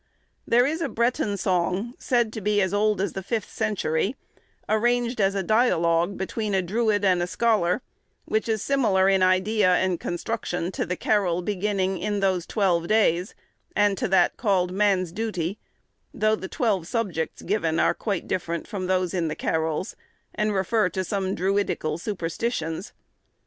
[0.47, 4.15] There is a Breton song, said to be as old as the fifth century,
[4.67, 7.83] arranged as a dialogue between a Druid and a scholar,
[8.25, 13.35] which is similar in idea and construction to the carol beginning, "In those twelve days,"
[13.75, 15.59] and to that called 'Man's Duty,'
[16.11, 19.95] though the twelve subjects given are quite different from those in the carols,
[20.33, 22.91] and refer to some druidical superstitions.